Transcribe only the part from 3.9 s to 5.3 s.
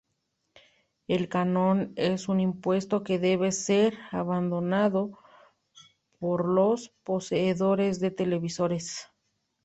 abonado